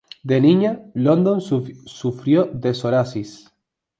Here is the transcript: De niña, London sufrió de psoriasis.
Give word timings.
De 0.23 0.41
niña, 0.41 0.79
London 0.95 1.41
sufrió 1.41 2.45
de 2.45 2.71
psoriasis. 2.73 3.53